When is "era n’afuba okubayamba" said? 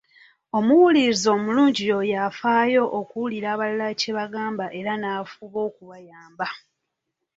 4.79-6.47